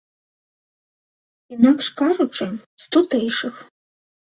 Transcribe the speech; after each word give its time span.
Інакш 1.57 1.91
кажучы, 2.01 2.45
з 2.85 2.91
тутэйшых. 2.99 3.55